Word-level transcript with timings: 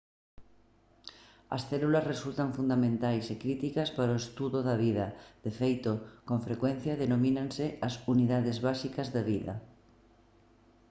as 1.55 1.61
células 1.71 2.07
resultan 2.13 2.49
fundamentais 2.57 3.25
e 3.33 3.35
críticas 3.43 3.89
para 3.97 4.15
o 4.15 4.21
estudo 4.23 4.59
da 4.67 4.75
vida; 4.85 5.05
de 5.45 5.51
feito 5.61 5.91
con 6.27 6.37
frecuencia 6.47 6.99
denomínanse 7.03 7.65
«as 7.87 7.95
unidades 8.13 8.57
básicas 8.67 9.07
da 9.15 9.21
vida» 9.31 9.53